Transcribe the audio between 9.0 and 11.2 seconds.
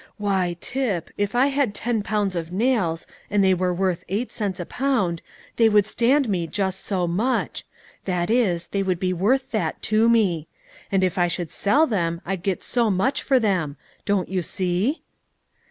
worth that to me; and if